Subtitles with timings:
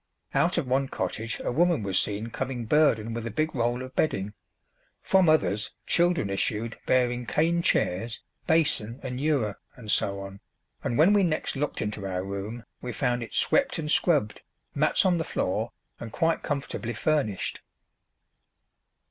[0.33, 3.95] Out of one cottage a woman was seen coming burdened with a big roll of
[3.95, 4.33] bedding;
[5.03, 10.39] from others children issued bearing cane chairs, basin and ewer, and so on,
[10.83, 14.41] and when we next looked into our room we found it swept and scrubbed,
[14.73, 17.61] mats on the floor, and quite comfortably furnished.